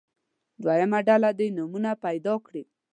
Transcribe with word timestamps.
دویمه 0.63 0.99
ډله 1.07 1.29
دې 1.39 1.47
نومونه 1.57 1.91
پیدا 2.03 2.33
کړي. 2.45 2.63